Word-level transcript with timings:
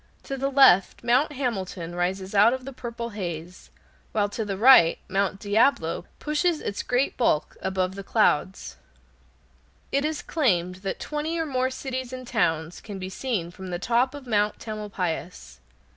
To 0.23 0.35
the 0.35 0.49
left 0.49 1.03
Mount 1.03 1.33
Hamilton 1.33 1.93
rises 1.93 2.33
out 2.33 2.53
of 2.53 2.65
the 2.65 2.73
purple 2.73 3.09
haze, 3.09 3.69
while 4.13 4.29
to 4.29 4.43
the 4.43 4.57
right 4.57 4.97
Mount 5.07 5.39
Diablo 5.39 6.05
pushes 6.17 6.59
its 6.59 6.81
great 6.81 7.15
bulk 7.17 7.55
above 7.61 7.93
the 7.93 8.01
clouds. 8.03 8.77
[Illustration: 9.91 9.91
AN 9.91 9.93
UNINTERRUPTED 9.93 9.93
VIEW] 9.93 9.97
It 9.99 10.05
is 10.09 10.33
claimed 10.33 10.75
that 10.83 10.99
twenty 10.99 11.37
or 11.37 11.45
more 11.45 11.69
cities 11.69 12.11
and 12.11 12.25
towns 12.25 12.81
can 12.81 12.97
be 12.97 13.09
seen 13.09 13.51
from 13.51 13.69
the 13.69 13.77
top 13.77 14.15
of 14.15 14.25
Mount 14.25 14.57
Tamalpais. 14.57 15.59